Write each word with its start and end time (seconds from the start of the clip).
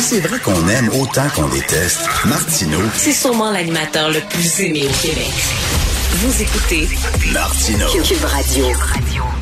Si 0.00 0.14
c'est 0.14 0.20
vrai 0.20 0.38
qu'on 0.38 0.66
aime 0.66 0.88
autant 0.98 1.28
qu'on 1.28 1.46
déteste, 1.48 2.08
Martineau, 2.24 2.80
C'est 2.94 3.12
sûrement 3.12 3.50
l'animateur 3.50 4.10
le 4.10 4.20
plus 4.30 4.60
aimé 4.60 4.84
au 4.88 5.06
Québec. 5.06 5.28
Vous 6.12 6.40
écoutez 6.40 6.88
Martineau. 7.34 7.86
Cube 8.02 8.24
Radio. 8.24 8.64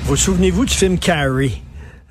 Vous 0.06 0.16
souvenez-vous 0.16 0.64
du 0.64 0.74
film 0.74 0.98
Carrie? 0.98 1.62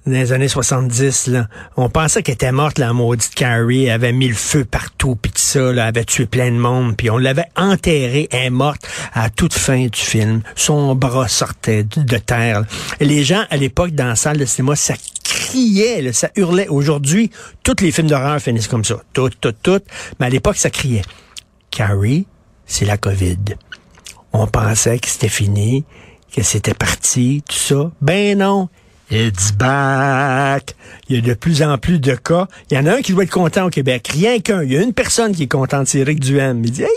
Dans 0.06 0.14
les 0.14 0.32
années 0.32 0.48
70, 0.48 1.28
là, 1.28 1.48
on 1.76 1.90
pensait 1.90 2.24
qu'elle 2.24 2.36
était 2.36 2.54
morte, 2.54 2.80
la 2.80 2.94
maudite 2.94 3.36
Carrie. 3.36 3.84
Elle 3.84 3.92
avait 3.92 4.14
mis 4.14 4.30
le 4.30 4.34
feu 4.34 4.64
partout, 4.64 5.18
puis 5.22 5.34
tout 5.34 5.42
ça, 5.42 5.60
là, 5.60 5.72
elle 5.72 5.80
avait 5.80 6.06
tué 6.06 6.26
plein 6.26 6.50
de 6.50 6.58
monde, 6.58 6.96
puis 6.96 7.10
on 7.10 7.18
l'avait 7.18 7.50
enterrée, 7.58 8.30
elle 8.32 8.46
est 8.46 8.50
morte 8.50 8.88
à 9.14 9.30
toute 9.30 9.54
fin 9.54 9.88
du 9.88 10.00
film. 10.00 10.42
Son 10.56 10.96
bras 10.96 11.28
sortait 11.28 11.84
de 11.84 12.18
terre. 12.18 12.64
les 13.02 13.26
gens, 13.26 13.44
à 13.50 13.58
l'époque, 13.58 13.92
dans 13.92 14.08
la 14.08 14.16
salle 14.16 14.38
de 14.38 14.46
cinéma, 14.46 14.78
ça 14.78 14.94
criait, 15.34 16.02
là, 16.02 16.14
ça 16.14 16.30
hurlait. 16.36 16.68
Aujourd'hui, 16.68 17.32
tous 17.64 17.76
les 17.82 17.92
films 17.92 18.08
d'horreur 18.08 18.40
finissent 18.40 18.68
comme 18.68 18.86
ça. 18.86 19.02
Tout, 19.14 19.30
tout, 19.30 19.54
tout. 19.64 19.82
Mais 20.20 20.28
à 20.28 20.30
l'époque, 20.30 20.58
ça 20.58 20.70
criait. 20.70 21.04
Carrie, 21.72 22.26
c'est 22.66 22.86
la 22.86 22.98
COVID. 22.98 23.38
On 24.34 24.48
pensait 24.48 25.00
que 25.00 25.08
c'était 25.08 25.30
fini, 25.30 25.86
que 26.36 26.44
c'était 26.44 26.74
parti, 26.74 27.44
tout 27.48 27.56
ça. 27.56 27.92
Ben 28.02 28.38
non. 28.38 28.70
It's 29.10 29.54
back. 29.54 30.76
Il 31.08 31.16
y 31.16 31.20
a 31.20 31.22
de 31.22 31.34
plus 31.34 31.64
en 31.64 31.78
plus 31.78 32.00
de 32.00 32.14
cas. 32.16 32.48
Il 32.70 32.76
y 32.76 32.78
en 32.78 32.86
a 32.88 32.96
un 32.96 33.02
qui 33.02 33.14
doit 33.14 33.24
être 33.24 33.32
content 33.32 33.66
au 33.66 33.70
Québec. 33.70 34.10
Rien 34.12 34.40
qu'un. 34.40 34.64
Il 34.64 34.74
y 34.74 34.78
a 34.78 34.82
une 34.82 34.94
personne 34.94 35.34
qui 35.34 35.44
est 35.44 35.48
contente, 35.48 35.88
c'est 35.88 36.00
Eric 36.00 36.20
Duhem. 36.20 36.62
Il 36.66 36.72
dit, 36.72 36.84
hey, 36.84 36.90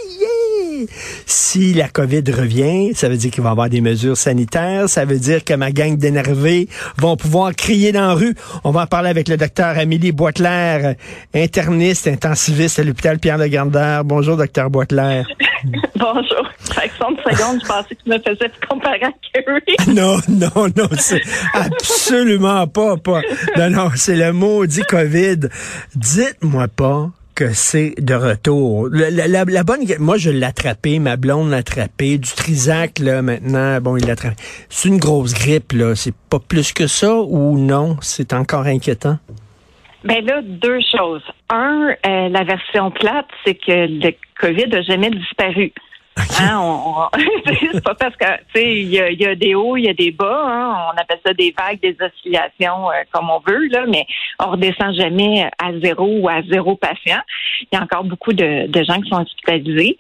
Si 1.27 1.75
la 1.75 1.89
COVID 1.89 2.25
revient, 2.33 2.95
ça 2.95 3.09
veut 3.09 3.17
dire 3.17 3.31
qu'il 3.31 3.43
va 3.43 3.51
y 3.51 3.53
avoir 3.53 3.69
des 3.69 3.81
mesures 3.81 4.17
sanitaires. 4.17 4.89
Ça 4.89 5.05
veut 5.05 5.19
dire 5.19 5.45
que 5.45 5.55
ma 5.55 5.73
gang 5.73 5.97
d'énervés 5.97 6.69
vont 6.97 7.17
pouvoir 7.17 7.55
crier 7.55 7.93
dans 7.93 8.09
la 8.09 8.15
rue. 8.15 8.35
On 8.65 8.71
va 8.71 8.83
en 8.83 8.87
parler 8.87 9.11
avec 9.11 9.29
le 9.29 9.37
docteur 9.37 9.79
Amélie 9.79 10.13
Boitler, 10.13 10.95
interniste, 11.35 12.07
intensiviste 12.07 12.79
à 12.79 12.85
l'hôpital 12.85 13.19
Pierre-Legardeur. 13.19 14.05
Bonjour, 14.05 14.37
docteur 14.37 14.71
Boitler. 14.71 15.23
Bonjour. 15.97 16.49
60 16.73 17.19
secondes, 17.21 17.61
je 17.63 17.67
pensais 17.67 17.95
que 17.95 18.03
tu 18.03 18.11
me 18.11 18.19
faisais 18.19 18.51
comparer 18.69 19.03
à 19.03 19.11
Kerry. 19.33 19.95
Non, 19.95 20.17
non, 20.29 20.69
non, 20.77 20.89
c'est 20.99 21.23
absolument 21.53 22.67
pas, 22.67 22.97
pas. 22.97 23.21
Non, 23.57 23.71
non, 23.71 23.91
c'est 23.97 24.17
le 24.17 24.33
maudit 24.33 24.83
COVID. 24.83 25.49
Dites-moi 25.95 26.69
pas 26.69 27.11
c'est 27.53 27.95
de 27.99 28.15
retour. 28.15 28.89
La, 28.91 29.45
bonne, 29.65 29.81
moi 29.99 30.17
je 30.17 30.31
l'ai 30.31 30.99
ma 30.99 31.17
blonde 31.17 31.51
l'a 31.51 31.59
attrapé, 31.59 32.19
du 32.19 32.31
Trisac 32.31 32.99
là 32.99 33.23
maintenant, 33.23 33.81
bon 33.81 33.97
il 33.97 34.07
l'a. 34.07 34.15
C'est 34.69 34.89
une 34.89 34.99
grosse 34.99 35.35
grippe 35.35 35.73
là, 35.73 35.95
c'est 35.95 36.15
pas 36.15 36.39
plus 36.39 36.73
que 36.73 36.87
ça 36.87 37.15
ou 37.15 37.59
non, 37.59 37.97
c'est 38.01 38.33
encore 38.33 38.67
inquiétant? 38.67 39.19
Ben 40.05 40.25
là, 40.25 40.41
deux 40.43 40.79
choses. 40.97 41.23
Un, 41.51 41.95
euh, 42.07 42.29
la 42.31 42.45
version 42.45 42.91
plate, 42.91 43.29
c'est 43.45 43.55
que 43.55 43.87
le 43.87 44.13
COVID 44.41 44.69
n'a 44.69 44.83
jamais 44.83 45.11
disparu. 45.11 45.73
Hein, 46.17 46.59
on, 46.61 47.09
c'est 47.73 47.83
pas 47.83 47.95
parce 47.95 48.17
que 48.17 48.25
tu 48.25 48.61
sais, 48.61 48.77
il 48.77 48.89
y 48.89 49.01
a, 49.01 49.11
il 49.11 49.21
y 49.21 49.27
a 49.27 49.35
des 49.35 49.55
hauts, 49.55 49.77
il 49.77 49.85
y 49.85 49.89
a 49.89 49.95
des 49.95 50.11
bas. 50.11 50.43
Hein, 50.45 50.93
on 50.93 51.01
appelle 51.01 51.21
ça 51.25 51.33
des 51.33 51.55
vagues, 51.57 51.81
des 51.81 51.97
oscillations, 52.01 52.91
euh, 52.91 53.03
comme 53.13 53.31
on 53.31 53.41
veut 53.47 53.69
là, 53.69 53.85
mais 53.87 54.07
on 54.39 54.51
redescend 54.51 54.95
jamais 54.95 55.49
à 55.59 55.73
zéro 55.83 56.07
ou 56.07 56.29
à 56.29 56.43
zéro 56.43 56.77
patient. 56.77 57.21
Il 57.61 57.69
y 57.73 57.77
a 57.77 57.83
encore 57.83 58.05
beaucoup 58.05 58.33
de, 58.33 58.67
de 58.67 58.85
gens 58.85 59.01
qui 59.01 59.11
sont 59.11 59.23
hospitalisés. 59.23 59.97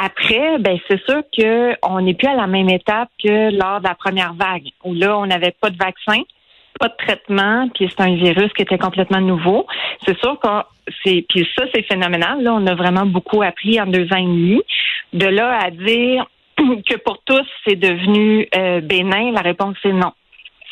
Après, 0.00 0.58
ben 0.58 0.78
c'est 0.88 1.02
sûr 1.04 1.22
que 1.36 1.74
on 1.82 2.00
n'est 2.00 2.14
plus 2.14 2.28
à 2.28 2.34
la 2.34 2.46
même 2.46 2.68
étape 2.68 3.08
que 3.22 3.50
lors 3.50 3.80
de 3.80 3.88
la 3.88 3.94
première 3.94 4.34
vague, 4.34 4.68
où 4.84 4.94
là 4.94 5.18
on 5.18 5.26
n'avait 5.26 5.54
pas 5.60 5.70
de 5.70 5.76
vaccin 5.76 6.22
pas 6.78 6.88
de 6.88 6.94
traitement, 6.96 7.68
puis 7.74 7.88
c'est 7.90 8.02
un 8.02 8.14
virus 8.14 8.52
qui 8.52 8.62
était 8.62 8.78
complètement 8.78 9.20
nouveau. 9.20 9.66
C'est 10.06 10.18
sûr 10.18 10.38
que 10.40 10.48
c'est 11.04 11.24
puis 11.28 11.46
ça 11.56 11.64
c'est 11.74 11.82
phénoménal. 11.82 12.42
Là, 12.42 12.54
on 12.54 12.66
a 12.66 12.74
vraiment 12.74 13.06
beaucoup 13.06 13.42
appris 13.42 13.80
en 13.80 13.86
deux 13.86 14.06
ans 14.12 14.18
et 14.18 14.22
demi. 14.22 14.62
De 15.12 15.26
là 15.26 15.58
à 15.62 15.70
dire 15.70 16.26
que 16.56 16.96
pour 16.98 17.18
tous 17.24 17.46
c'est 17.66 17.76
devenu 17.76 18.48
euh, 18.56 18.80
bénin, 18.80 19.32
la 19.32 19.40
réponse 19.40 19.76
c'est 19.82 19.92
non. 19.92 20.12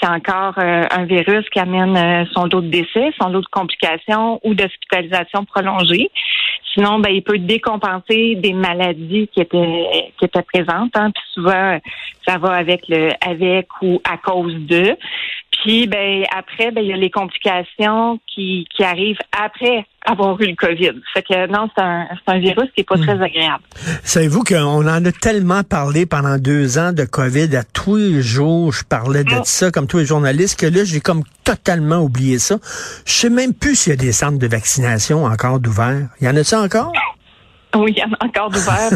C'est 0.00 0.08
encore 0.08 0.54
euh, 0.58 0.84
un 0.90 1.04
virus 1.04 1.48
qui 1.50 1.58
amène 1.58 1.96
euh, 1.96 2.24
son 2.34 2.44
lot 2.44 2.60
de 2.60 2.68
décès, 2.68 3.12
son 3.20 3.30
lot 3.30 3.40
de 3.40 3.46
complications 3.46 4.40
ou 4.44 4.54
d'hospitalisation 4.54 5.46
prolongée. 5.46 6.10
Sinon, 6.74 6.98
ben, 6.98 7.08
il 7.10 7.22
peut 7.22 7.38
décompenser 7.38 8.34
des 8.34 8.52
maladies 8.52 9.28
qui 9.32 9.40
étaient 9.40 10.12
qui 10.18 10.26
étaient 10.26 10.42
présentes. 10.42 10.92
Hein. 10.94 11.10
Puis 11.10 11.24
souvent, 11.32 11.78
ça 12.26 12.36
va 12.36 12.52
avec 12.52 12.82
le 12.88 13.10
avec 13.26 13.68
ou 13.80 14.00
à 14.04 14.18
cause 14.18 14.54
de. 14.54 14.94
Puis 15.62 15.86
ben 15.86 16.24
après, 16.36 16.70
ben 16.70 16.82
il 16.82 16.90
y 16.90 16.92
a 16.92 16.96
les 16.96 17.10
complications 17.10 18.18
qui, 18.26 18.66
qui 18.74 18.84
arrivent 18.84 19.18
après 19.36 19.86
avoir 20.06 20.40
eu 20.40 20.46
le 20.46 20.54
COVID. 20.54 20.92
Fait 21.12 21.22
que 21.22 21.46
non, 21.48 21.68
c'est 21.74 21.82
un, 21.82 22.06
c'est 22.10 22.32
un 22.34 22.38
virus 22.38 22.70
qui 22.74 22.82
est 22.82 22.88
pas 22.88 22.96
très 22.96 23.20
agréable. 23.20 23.62
Savez-vous 24.04 24.44
qu'on 24.44 24.86
en 24.86 25.04
a 25.04 25.12
tellement 25.12 25.62
parlé 25.64 26.06
pendant 26.06 26.38
deux 26.38 26.78
ans 26.78 26.92
de 26.92 27.04
COVID 27.04 27.56
à 27.56 27.64
tous 27.64 27.96
les 27.96 28.22
jours, 28.22 28.72
je 28.72 28.84
parlais 28.84 29.24
de 29.24 29.34
Ah. 29.34 29.42
ça 29.44 29.70
comme 29.72 29.86
tous 29.88 29.98
les 29.98 30.06
journalistes, 30.06 30.60
que 30.60 30.66
là, 30.66 30.84
j'ai 30.84 31.00
comme 31.00 31.22
totalement 31.42 31.98
oublié 31.98 32.38
ça. 32.38 32.58
Je 33.04 33.12
sais 33.12 33.30
même 33.30 33.52
plus 33.54 33.74
s'il 33.76 33.90
y 33.90 33.94
a 33.94 33.96
des 33.96 34.12
centres 34.12 34.38
de 34.38 34.46
vaccination 34.46 35.24
encore 35.24 35.58
d'ouverts. 35.58 36.08
Il 36.20 36.26
y 36.26 36.30
en 36.30 36.36
a-tu 36.36 36.54
encore? 36.54 36.92
Oui, 37.76 37.92
il 37.96 37.98
y 37.98 38.04
en 38.04 38.12
a 38.12 38.24
encore 38.24 38.50
d'ouvert. 38.50 38.90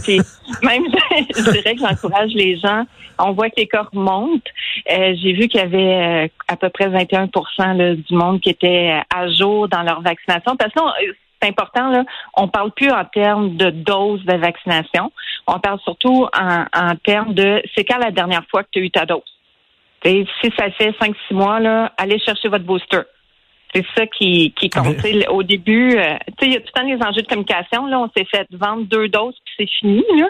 Même, 0.62 0.84
je 1.36 1.50
dirais 1.50 1.74
que 1.74 1.80
j'encourage 1.80 2.30
les 2.32 2.58
gens. 2.58 2.84
On 3.18 3.32
voit 3.32 3.50
que 3.50 3.56
les 3.58 3.66
corps 3.66 3.90
montent. 3.92 4.46
Euh, 4.90 5.14
J'ai 5.20 5.32
vu 5.32 5.48
qu'il 5.48 5.60
y 5.60 5.62
avait 5.62 6.24
euh, 6.24 6.28
à 6.48 6.56
peu 6.56 6.70
près 6.70 6.88
21 6.88 7.28
là, 7.74 7.94
du 7.94 8.14
monde 8.14 8.40
qui 8.40 8.50
était 8.50 8.92
euh, 8.92 9.14
à 9.14 9.28
jour 9.28 9.68
dans 9.68 9.82
leur 9.82 10.00
vaccination. 10.00 10.56
Parce 10.56 10.72
que 10.72 10.80
c'est 11.42 11.48
important, 11.48 11.90
là, 11.90 12.04
on 12.36 12.48
parle 12.48 12.70
plus 12.72 12.90
en 12.90 13.04
termes 13.04 13.56
de 13.56 13.70
doses 13.70 14.24
de 14.24 14.36
vaccination. 14.36 15.12
On 15.46 15.58
parle 15.58 15.80
surtout 15.80 16.28
en, 16.38 16.64
en 16.74 16.94
termes 16.96 17.34
de 17.34 17.62
c'est 17.74 17.84
quand 17.84 17.98
la 17.98 18.10
dernière 18.10 18.44
fois 18.50 18.62
que 18.62 18.68
tu 18.72 18.78
as 18.78 18.82
eu 18.82 18.90
ta 18.90 19.06
dose? 19.06 19.22
Si 20.02 20.50
ça 20.58 20.70
fait 20.70 20.92
5-6 20.98 21.14
mois, 21.32 21.60
là, 21.60 21.92
allez 21.98 22.18
chercher 22.18 22.48
votre 22.48 22.64
booster. 22.64 23.00
C'est 23.74 23.84
ça 23.96 24.06
qui, 24.06 24.52
qui 24.58 24.68
compte. 24.68 24.86
Mais- 24.86 24.94
T'sais, 24.96 25.28
Au 25.28 25.42
début, 25.42 25.96
euh, 25.96 26.16
tu 26.38 26.44
sais, 26.44 26.46
il 26.46 26.52
y 26.52 26.56
a 26.56 26.60
tout 26.60 26.66
le 26.74 26.80
temps 26.80 26.86
les 26.86 27.06
enjeux 27.06 27.22
de 27.22 27.26
communication. 27.28 27.86
Là, 27.86 28.00
on 28.00 28.10
s'est 28.16 28.26
fait 28.30 28.46
vendre 28.52 28.84
deux 28.84 29.08
doses 29.08 29.34
puis 29.44 29.54
c'est 29.58 29.70
fini. 29.78 30.04
Là. 30.18 30.28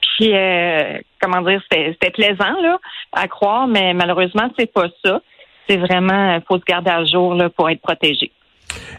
Puis 0.00 0.32
euh, 0.34 0.98
comment 1.20 1.40
dire, 1.42 1.60
c'était 1.62 1.92
c'était 1.92 2.10
plaisant 2.10 2.60
là 2.60 2.78
à 3.12 3.28
croire, 3.28 3.66
mais 3.66 3.94
malheureusement 3.94 4.50
c'est 4.58 4.70
pas 4.72 4.88
ça. 5.04 5.20
C'est 5.68 5.78
vraiment 5.78 6.36
euh, 6.36 6.40
faut 6.46 6.58
se 6.58 6.64
garder 6.64 6.90
à 6.90 7.04
jour 7.04 7.34
là 7.34 7.48
pour 7.48 7.70
être 7.70 7.80
protégé. 7.80 8.30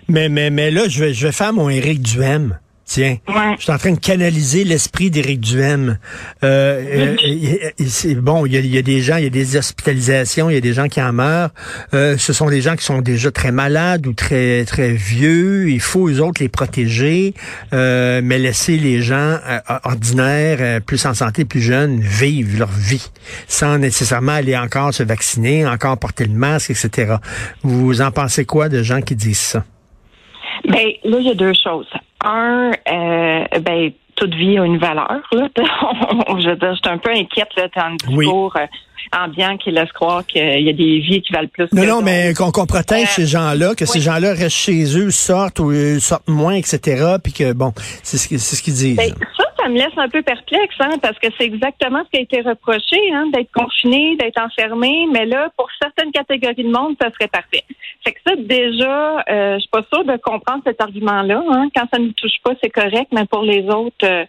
Mais, 0.08 0.30
mais, 0.30 0.50
mais 0.50 0.70
là, 0.70 0.88
je 0.88 1.04
vais, 1.04 1.14
je 1.14 1.28
vais 1.28 1.32
faire 1.32 1.54
mon 1.54 1.70
Éric 1.70 2.02
Duhem. 2.02 2.60
Tiens, 2.86 3.18
Ouais. 3.30 3.56
je 3.58 3.64
suis 3.64 3.72
en 3.72 3.78
train 3.78 3.92
de 3.94 4.00
canaliser 4.00 4.66
l'esprit 4.66 5.10
d'Éric 5.10 5.40
Duhem. 5.40 5.98
Euh, 6.44 7.16
euh, 7.24 7.70
c'est 7.88 8.14
bon, 8.16 8.46
il 8.46 8.54
y, 8.54 8.58
a, 8.58 8.60
il 8.60 8.68
y 8.76 8.78
a 8.78 8.82
des 8.82 9.00
gens, 9.02 9.16
il 9.16 9.24
y 9.24 9.28
a 9.28 9.30
des 9.30 9.56
hospitalisations, 9.56 10.50
il 10.50 10.54
y 10.56 10.58
a 10.58 10.62
des 10.62 10.74
gens 10.74 10.88
qui 10.90 11.02
en 11.02 11.14
meurent. 11.14 11.52
Euh, 11.94 12.18
ce 12.18 12.34
sont 12.34 12.50
des 12.50 12.62
gens 12.62 12.76
qui 12.76 12.84
sont 12.84 13.02
déjà 13.02 13.32
très 13.32 13.54
malades 13.54 14.06
ou 14.06 14.14
très 14.14 14.66
très 14.66 14.92
vieux. 14.92 15.70
Il 15.70 15.80
faut 15.80 16.10
eux 16.10 16.20
autres 16.20 16.42
les 16.42 16.50
protéger, 16.50 17.34
euh, 17.72 18.20
mais 18.24 18.38
laisser 18.38 18.78
les 18.78 19.02
gens 19.02 19.40
euh, 19.48 19.60
ordinaires, 19.86 20.82
plus 20.82 21.06
en 21.06 21.14
santé, 21.14 21.46
plus 21.46 21.62
jeunes, 21.62 22.02
vivre 22.02 22.60
leur 22.60 22.72
vie 22.72 23.10
sans 23.48 23.78
nécessairement 23.78 24.34
aller 24.34 24.58
encore 24.58 24.94
se 24.94 25.04
vacciner, 25.04 25.66
encore 25.66 25.98
porter 25.98 26.26
le 26.26 26.34
masque, 26.34 26.72
etc. 26.72 27.16
Vous 27.64 28.02
en 28.02 28.12
pensez 28.12 28.44
quoi 28.46 28.68
de 28.68 28.84
gens 28.84 29.02
qui 29.02 29.16
disent 29.16 29.40
ça? 29.40 29.64
Ben 30.74 30.92
là, 31.04 31.18
il 31.20 31.28
y 31.28 31.32
a 31.32 31.36
deux 31.36 31.54
choses. 31.54 31.88
Un, 32.26 32.72
euh, 32.90 33.60
ben 33.62 33.92
toute 34.16 34.34
vie 34.36 34.58
a 34.58 34.66
une 34.66 34.78
valeur. 34.78 35.22
Là. 35.32 35.48
je 35.58 36.50
veux 36.50 36.56
dire, 36.56 36.74
je 36.74 36.80
suis 36.80 36.94
un 36.94 36.98
peu 36.98 37.12
inquiète 37.12 37.50
là, 37.58 37.68
dans 37.76 37.90
le 37.90 37.98
discours 37.98 38.56
euh, 38.58 38.66
ambiant 39.18 39.58
qui 39.58 39.72
laisse 39.72 39.92
croire 39.92 40.26
qu'il 40.26 40.62
y 40.62 40.70
a 40.70 40.74
des 40.74 41.00
vies 41.00 41.22
qui 41.22 41.34
valent 41.34 41.50
plus. 41.52 41.68
Non, 41.72 41.82
que 41.82 41.88
non, 41.88 41.94
d'autres. 41.96 42.06
mais 42.06 42.34
qu'on 42.34 42.52
qu'on 42.52 42.66
protège 42.66 43.08
Euh, 43.10 43.16
ces 43.16 43.26
gens-là, 43.26 43.76
que 43.76 43.86
ces 43.86 44.02
gens-là 44.02 44.34
restent 44.34 44.56
chez 44.56 44.98
eux, 44.98 45.12
sortent 45.12 45.60
ou 45.60 45.72
euh, 45.72 46.00
sortent 46.00 46.28
moins, 46.28 46.54
etc. 46.54 47.16
Puis 47.24 47.34
que, 47.34 47.54
bon, 47.54 47.74
c'est 48.04 48.18
ce, 48.18 48.38
c'est 48.38 48.56
ce 48.56 48.62
qu'ils 48.62 48.74
disent. 48.74 48.98
Ben, 48.98 49.14
ça, 49.38 49.46
ça 49.64 49.70
me 49.70 49.76
laisse 49.76 49.98
un 49.98 50.10
peu 50.10 50.22
perplexe, 50.22 50.76
hein, 50.80 50.98
parce 51.02 51.18
que 51.20 51.28
c'est 51.38 51.46
exactement 51.46 52.04
ce 52.06 52.10
qui 52.10 52.18
a 52.18 52.22
été 52.22 52.42
reproché, 52.42 52.98
hein, 53.14 53.28
d'être 53.34 53.52
confiné, 53.54 54.16
d'être 54.18 54.42
enfermé. 54.42 55.08
Mais 55.12 55.26
là, 55.26 55.50
pour 55.58 55.70
certaines 55.82 56.12
catégories 56.12 56.64
de 56.64 56.72
monde, 56.72 56.96
ça 57.02 57.10
serait 57.12 57.30
parfait. 57.30 57.64
Fait 58.04 58.12
que 58.12 58.20
ça, 58.28 58.36
déjà, 58.36 59.24
euh, 59.30 59.56
je 59.56 59.60
suis 59.60 59.70
pas 59.70 59.84
sûre 59.92 60.04
de 60.04 60.18
comprendre 60.18 60.64
cet 60.66 60.82
argument-là. 60.82 61.42
Hein. 61.50 61.70
Quand 61.76 61.86
ça 61.94 62.00
ne 62.00 62.10
touche 62.10 62.42
pas, 62.44 62.52
c'est 62.62 62.70
correct, 62.70 63.08
mais 63.14 63.26
pour 63.26 63.44
les 63.44 63.64
autres, 63.70 63.96
euh, 64.06 64.26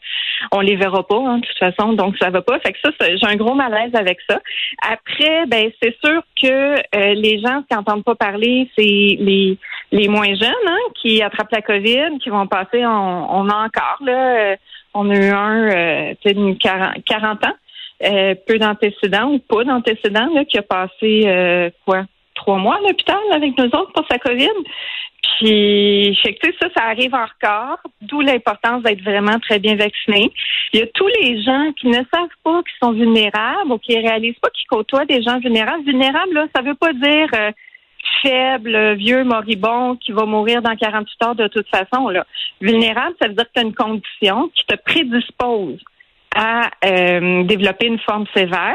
on 0.53 0.61
les 0.61 0.77
verra 0.77 1.05
pas, 1.07 1.19
hein, 1.19 1.39
de 1.39 1.47
toute 1.47 1.59
façon, 1.59 1.93
donc 1.95 2.17
ça 2.19 2.31
va 2.31 2.43
pas. 2.43 2.59
Fait 2.61 2.73
que 2.73 2.79
ça, 2.85 2.91
ça- 3.01 3.17
j'ai 3.17 3.27
un 3.27 3.37
gros 3.37 3.55
malaise 3.55 3.95
avec 3.95 4.19
ça. 4.29 4.41
Après, 4.89 5.47
ben 5.47 5.71
c'est 5.83 5.97
sûr 6.05 6.23
que 6.41 6.75
euh, 6.95 7.15
les 7.15 7.41
gens 7.41 7.63
qui 7.69 7.75
n'entendent 7.77 8.05
pas 8.05 8.15
parler, 8.15 8.71
c'est 8.77 8.83
les 8.83 9.59
les 9.93 10.09
moins 10.09 10.35
jeunes 10.35 10.67
hein, 10.67 10.77
qui 11.01 11.23
attrapent 11.23 11.53
la 11.53 11.63
COVID, 11.63 12.19
qui 12.21 12.29
vont 12.29 12.49
passer, 12.49 12.85
on, 12.85 12.89
on 13.39 13.49
a 13.49 13.65
encore 13.67 13.99
là, 14.01 14.53
euh, 14.53 14.57
on 14.94 15.11
a 15.11 15.17
eu 15.17 15.31
un 15.31 15.70
euh, 15.70 16.14
d'une 16.25 16.56
40, 16.56 17.05
40 17.05 17.44
ans, 17.44 17.55
euh, 18.05 18.35
peu 18.46 18.58
d'antécédents 18.58 19.31
ou 19.31 19.38
pas 19.38 19.64
d'antécédents 19.64 20.32
là, 20.32 20.44
qui 20.44 20.58
a 20.58 20.62
passé 20.62 21.25
euh, 21.26 21.70
quoi 21.85 22.05
trois 22.35 22.58
mois 22.58 22.76
à 22.76 22.81
l'hôpital 22.81 23.19
avec 23.32 23.56
nous 23.56 23.67
autres 23.67 23.93
pour 23.93 24.06
sa 24.11 24.19
COVID. 24.19 24.49
Puis, 25.38 26.17
fait 26.23 26.35
que, 26.35 26.49
ça, 26.61 26.69
ça 26.76 26.85
arrive 26.85 27.14
encore, 27.14 27.79
d'où 28.02 28.20
l'importance 28.20 28.82
d'être 28.82 29.02
vraiment 29.02 29.38
très 29.41 29.58
bien 29.58 29.75
vacciné. 29.75 30.31
Il 30.73 30.81
y 30.81 30.82
a 30.82 30.87
tous 30.94 31.08
les 31.20 31.43
gens 31.43 31.73
qui 31.81 31.88
ne 31.88 32.02
savent 32.12 32.29
pas 32.44 32.62
qu'ils 32.62 32.79
sont 32.82 32.93
vulnérables 32.93 33.73
ou 33.73 33.79
qui 33.79 33.99
réalisent 33.99 34.38
pas 34.41 34.50
qu'ils 34.50 34.69
côtoient 34.69 35.06
des 35.06 35.23
gens 35.23 35.38
vulnérables. 35.38 35.85
Vulnérable, 35.85 36.35
là, 36.35 36.46
ça 36.55 36.62
veut 36.62 36.75
pas 36.75 36.93
dire 36.93 37.29
euh, 37.35 37.50
faible, 38.23 38.95
vieux, 38.95 39.25
moribond, 39.25 39.97
qui 39.97 40.12
va 40.12 40.25
mourir 40.25 40.62
dans 40.62 40.77
48 40.77 41.23
heures 41.25 41.35
de 41.35 41.49
toute 41.49 41.69
façon. 41.69 42.09
Là. 42.09 42.27
Vulnérable, 42.61 43.15
ça 43.21 43.29
veut 43.29 43.35
dire 43.35 43.45
que 43.45 43.53
tu 43.55 43.61
as 43.61 43.65
une 43.65 43.75
condition 43.75 44.51
qui 44.55 44.65
te 44.67 44.77
prédispose 44.77 45.81
à 46.37 46.71
euh, 46.85 47.45
développer 47.45 47.87
une 47.87 48.01
forme 48.01 48.27
sévère. 48.35 48.75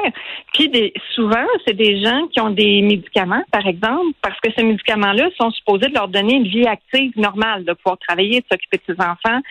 Puis 0.53 0.69
des, 0.69 0.93
souvent, 1.13 1.45
c'est 1.67 1.75
des 1.75 2.01
gens 2.01 2.27
qui 2.27 2.39
ont 2.39 2.51
des 2.51 2.81
médicaments, 2.81 3.43
par 3.51 3.67
exemple, 3.67 4.13
parce 4.21 4.39
que 4.39 4.49
ces 4.57 4.63
médicaments-là 4.63 5.29
sont 5.37 5.51
supposés 5.51 5.87
de 5.87 5.93
leur 5.93 6.07
donner 6.07 6.35
une 6.35 6.47
vie 6.47 6.65
active 6.65 7.11
normale, 7.17 7.65
de 7.65 7.73
pouvoir 7.73 7.97
travailler, 7.97 8.39
de 8.39 8.45
s'occuper 8.49 8.77
de 8.77 8.93
ses 8.93 9.01
enfants. 9.01 9.41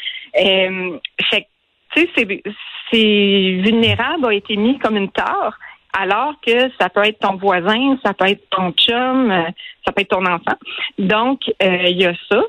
Euh, 0.40 0.98
fait 1.30 1.46
c'est 2.90 3.60
vulnérable 3.64 4.26
a 4.26 4.32
été 4.32 4.56
mis 4.56 4.78
comme 4.78 4.96
une 4.96 5.10
tare 5.10 5.58
alors 5.96 6.34
que 6.46 6.70
ça 6.80 6.88
peut 6.88 7.04
être 7.04 7.18
ton 7.20 7.36
voisin, 7.36 7.98
ça 8.04 8.14
peut 8.14 8.28
être 8.28 8.48
ton 8.50 8.72
chum, 8.72 9.30
euh, 9.30 9.42
ça 9.84 9.92
peut 9.92 10.02
être 10.02 10.10
ton 10.10 10.26
enfant. 10.26 10.56
Donc, 10.98 11.40
euh, 11.62 11.84
il 11.86 12.00
y 12.00 12.06
a 12.06 12.12
ça. 12.30 12.42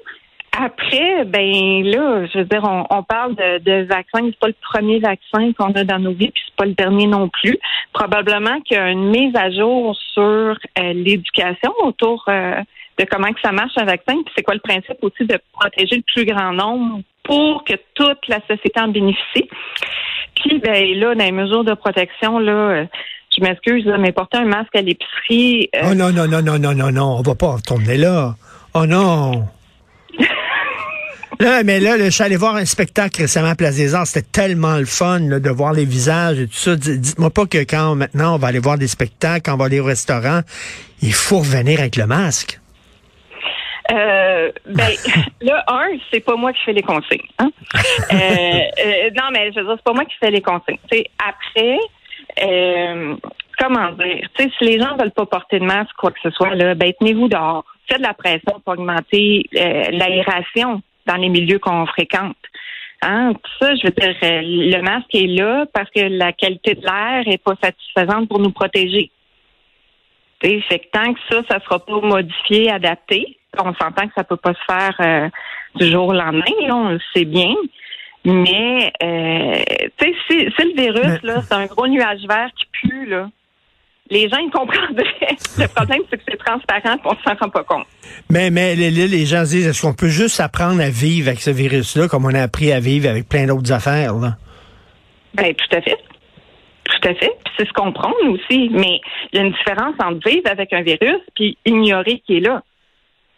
Après, 0.58 1.26
ben 1.26 1.84
là, 1.84 2.26
je 2.26 2.40
veux 2.40 2.46
dire, 2.46 2.64
on, 2.64 3.04
parle 3.04 3.36
de, 3.36 3.60
de 3.60 3.84
vaccin. 3.84 4.20
C'est 4.26 4.40
pas 4.40 4.48
le 4.48 4.56
premier 4.62 5.00
vaccin 5.00 5.54
qu'on 5.54 5.72
a 5.74 5.84
dans 5.84 6.00
nos 6.00 6.12
vies, 6.12 6.32
puis 6.32 6.42
c'est 6.44 6.56
pas 6.56 6.66
le 6.66 6.74
dernier 6.74 7.06
non 7.06 7.30
plus. 7.30 7.58
Probablement 7.94 8.60
qu'il 8.62 8.76
y 8.76 8.80
a 8.80 8.90
une 8.90 9.10
mise 9.10 9.36
à 9.36 9.52
jour 9.52 9.96
sur 10.14 10.24
euh, 10.24 10.56
l'éducation 10.94 11.72
autour 11.84 12.26
de 12.28 13.06
comment 13.06 13.32
que 13.32 13.40
ça 13.42 13.52
marche 13.52 13.78
un 13.78 13.86
vaccin, 13.86 14.16
puis 14.24 14.34
c'est 14.36 14.44
quoi 14.44 14.56
le 14.56 14.60
principe 14.60 14.98
aussi 15.02 15.26
de 15.26 15.40
protéger 15.54 15.98
le 15.98 16.04
plus 16.14 16.26
grand 16.26 16.52
nombre 16.52 17.02
pour 17.24 17.64
que 17.64 17.76
toute 17.94 18.28
la 18.28 18.40
société 18.48 18.82
en 18.82 18.88
bénéficie. 18.88 19.48
Puis 20.36 20.60
ben 20.60 21.00
là, 21.00 21.16
dans 21.16 21.26
les 21.26 21.32
mesures 21.32 21.64
de 21.64 21.76
protection, 21.76 22.40
là, 22.40 22.86
je 23.40 23.44
m'excuse, 23.44 23.86
mais 24.00 24.12
porter 24.12 24.38
un 24.38 24.46
masque 24.46 24.76
à 24.76 24.82
l'épicerie. 24.82 25.70
Euh, 25.76 25.90
oh 25.92 25.96
non, 25.96 26.12
non, 26.12 26.28
non, 26.28 26.42
non, 26.42 26.60
non, 26.60 26.74
non, 26.74 26.92
non, 26.92 27.18
on 27.20 27.22
va 27.22 27.36
pas 27.36 27.54
retourner 27.54 27.98
là. 27.98 28.36
Oh 28.74 28.86
non! 28.86 29.48
Là, 31.42 31.64
mais 31.64 31.80
là, 31.80 31.98
je 31.98 32.10
suis 32.10 32.24
allé 32.24 32.36
voir 32.36 32.58
un 32.58 32.66
spectacle 32.66 33.22
récemment 33.22 33.52
à 33.52 33.56
Place 33.56 33.78
des 33.78 33.96
Arts. 33.96 34.08
C'était 34.08 34.28
tellement 34.30 34.76
le 34.76 34.84
fun 34.84 35.22
de 35.22 35.50
voir 35.50 35.72
les 35.72 35.86
visages 35.86 36.38
et 36.38 36.48
tout 36.48 36.54
ça. 36.54 36.76
Dites-moi 36.76 37.30
pas 37.30 37.46
que 37.46 37.60
quand 37.60 37.96
maintenant 37.96 38.36
on 38.36 38.38
va 38.38 38.50
aller 38.50 38.60
voir 38.60 38.78
des 38.78 38.90
spectacles, 38.90 39.44
quand 39.46 39.54
on 39.54 39.58
va 39.58 39.66
aller 39.66 39.80
au 39.80 39.86
restaurant, 39.86 40.42
il 41.02 41.14
faut 41.14 41.40
revenir 41.40 41.80
avec 41.80 41.96
le 41.96 42.08
masque. 42.08 42.60
Euh, 43.92 44.52
ben, 44.68 44.90
là, 45.42 45.64
un, 45.68 45.88
c'est 46.12 46.20
pas 46.20 46.36
moi 46.36 46.54
qui 46.54 46.60
fais 46.66 46.74
les 46.74 46.84
consignes. 46.84 47.28
Hein? 47.40 47.52
Euh, 48.12 48.16
euh, 48.16 49.10
non, 49.16 49.30
mais 49.32 49.52
je 49.52 49.60
veux 49.60 49.66
dire, 49.66 49.76
c'est 49.78 49.84
pas 49.84 49.94
moi 49.94 50.06
qui 50.06 50.16
fais 50.20 50.32
les 50.32 50.42
consignes. 50.42 50.78
T'sais, 50.90 51.06
après, 51.18 51.78
euh, 52.44 53.16
comment 53.58 53.92
dire, 53.92 54.28
si 54.38 54.50
les 54.62 54.80
gens 54.80 54.96
veulent 54.98 55.12
pas 55.12 55.26
porter 55.26 55.60
de 55.60 55.66
masque, 55.66 55.94
quoi 55.98 56.12
que 56.12 56.20
ce 56.24 56.30
soit, 56.32 56.56
là, 56.56 56.76
ben, 56.76 56.92
tenez-vous 57.00 57.28
dehors. 57.28 57.66
Faites 57.88 58.00
de 58.00 58.04
la 58.04 58.14
pression 58.14 58.60
pour 58.64 58.74
augmenter 58.74 59.50
euh, 59.56 59.84
l'aération 59.92 60.82
dans 61.06 61.16
les 61.16 61.30
milieux 61.30 61.60
qu'on 61.60 61.86
fréquente. 61.88 62.38
Hein, 63.02 63.34
tout 63.34 63.66
ça, 63.66 63.76
je 63.76 63.88
veux 63.88 63.94
dire, 63.94 64.16
euh, 64.24 64.42
le 64.44 64.82
masque 64.82 65.14
est 65.16 65.28
là 65.28 65.66
parce 65.74 65.90
que 65.90 66.02
la 66.02 66.34
qualité 66.34 66.76
de 66.76 66.82
l'air 66.82 67.24
est 67.26 67.42
pas 67.42 67.56
satisfaisante 67.62 68.28
pour 68.28 68.40
nous 68.40 68.52
protéger. 68.52 69.10
T'sais, 70.42 70.62
fait 70.62 70.80
que 70.80 70.88
tant 70.92 71.14
que 71.14 71.20
ça, 71.30 71.42
ça 71.50 71.60
sera 71.64 71.80
pas 71.80 72.00
modifié, 72.02 72.70
adapté, 72.72 73.38
on 73.58 73.74
s'entend 73.74 74.08
que 74.08 74.14
ça 74.16 74.24
peut 74.24 74.38
pas 74.38 74.54
se 74.54 74.64
faire 74.70 75.32
du 75.76 75.86
jour 75.86 76.08
au 76.08 76.14
lendemain, 76.14 76.68
là, 76.68 76.76
on 76.76 76.90
le 76.90 77.00
sait 77.14 77.26
bien. 77.26 77.54
Mais, 78.26 78.92
euh, 79.02 79.64
tu 79.98 80.08
sais, 80.08 80.14
si, 80.28 80.64
le 80.64 80.82
virus, 80.82 81.24
là, 81.24 81.42
c'est 81.42 81.54
un 81.54 81.66
gros 81.66 81.88
nuage 81.88 82.22
vert 82.28 82.50
qui 82.58 82.66
pue, 82.72 83.06
là, 83.06 83.30
les 84.10 84.28
gens, 84.28 84.38
ils 84.38 84.52
comprendraient. 84.52 85.38
le 85.58 85.68
problème, 85.68 86.02
c'est 86.10 86.18
que 86.18 86.24
c'est 86.28 86.38
transparent 86.38 86.96
et 86.96 87.00
on 87.06 87.12
ne 87.12 87.18
s'en 87.24 87.36
rend 87.40 87.50
pas 87.50 87.64
compte. 87.64 87.86
Mais, 88.30 88.50
mais 88.50 88.76
les, 88.76 88.92
les 88.92 89.26
gens 89.26 89.44
disent, 89.44 89.68
est-ce 89.68 89.82
qu'on 89.82 89.94
peut 89.94 90.10
juste 90.10 90.40
apprendre 90.40 90.82
à 90.82 90.90
vivre 90.90 91.28
avec 91.28 91.42
ce 91.42 91.52
virus-là 91.52 92.08
comme 92.08 92.26
on 92.26 92.34
a 92.34 92.42
appris 92.42 92.72
à 92.72 92.80
vivre 92.80 93.10
avec 93.10 93.30
plein 93.30 93.46
d'autres 93.46 93.72
affaires, 93.72 94.16
là? 94.16 94.36
Ben, 95.36 95.54
tout 95.54 95.78
à 95.78 95.82
fait. 95.82 95.98
Tout 96.86 97.08
à 97.08 97.14
fait. 97.14 97.32
c'est 97.56 97.68
ce 97.68 97.74
qu'on 97.74 97.92
prend, 97.92 98.14
aussi. 98.28 98.70
Mais 98.72 99.00
il 99.32 99.40
y 99.40 99.42
a 99.42 99.46
une 99.46 99.54
différence 99.54 99.94
entre 100.04 100.28
vivre 100.28 100.50
avec 100.50 100.74
un 100.74 100.82
virus 100.82 101.22
puis 101.36 101.58
ignorer 101.66 102.22
qu'il 102.26 102.38
est 102.38 102.48
là. 102.48 102.64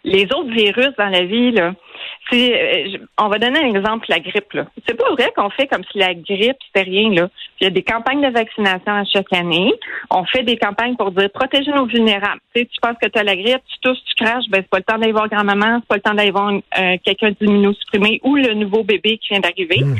Les 0.03 0.23
autres 0.25 0.51
virus 0.51 0.89
dans 0.97 1.09
la 1.09 1.23
vie, 1.23 1.51
là, 1.51 1.73
euh, 2.33 2.97
on 3.19 3.27
va 3.27 3.39
donner 3.39 3.59
un 3.59 3.67
exemple, 3.67 4.05
la 4.09 4.19
grippe. 4.19 4.53
Là. 4.53 4.65
C'est 4.87 4.95
pas 4.97 5.11
vrai 5.11 5.31
qu'on 5.35 5.49
fait 5.49 5.67
comme 5.67 5.83
si 5.91 5.97
la 5.97 6.13
grippe, 6.13 6.57
c'était 6.67 6.89
rien. 6.89 7.11
Là. 7.11 7.29
Il 7.59 7.65
y 7.65 7.67
a 7.67 7.69
des 7.69 7.83
campagnes 7.83 8.21
de 8.21 8.33
vaccination 8.33 8.93
à 8.93 9.03
chaque 9.05 9.31
année. 9.33 9.73
On 10.09 10.25
fait 10.25 10.43
des 10.43 10.57
campagnes 10.57 10.95
pour 10.95 11.11
dire 11.11 11.29
protéger 11.29 11.71
nos 11.71 11.85
vulnérables. 11.85 12.39
Tu, 12.55 12.61
sais, 12.61 12.67
tu 12.67 12.79
penses 12.81 12.95
que 13.01 13.09
tu 13.09 13.19
as 13.19 13.23
la 13.23 13.35
grippe, 13.35 13.61
tu 13.67 13.79
tousses, 13.81 14.03
tu 14.05 14.23
craches, 14.23 14.45
ben 14.49 14.61
c'est 14.61 14.69
pas 14.69 14.77
le 14.77 14.83
temps 14.83 14.97
d'aller 14.97 15.11
voir 15.11 15.27
grand-maman, 15.27 15.79
c'est 15.81 15.87
pas 15.87 15.95
le 15.95 16.01
temps 16.01 16.13
d'aller 16.13 16.31
voir 16.31 16.51
euh, 16.51 16.97
quelqu'un 17.03 17.31
d'immunosupprimé 17.39 18.21
ou 18.23 18.35
le 18.35 18.53
nouveau 18.53 18.83
bébé 18.83 19.17
qui 19.17 19.29
vient 19.29 19.41
d'arriver. 19.41 19.83
Mmh. 19.83 19.95